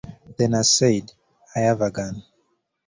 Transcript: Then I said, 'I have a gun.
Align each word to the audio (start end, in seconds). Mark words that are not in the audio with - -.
Then 0.39 0.55
I 0.55 0.63
said, 0.63 1.13
'I 1.55 1.59
have 1.59 1.81
a 1.81 1.91
gun. 1.91 2.23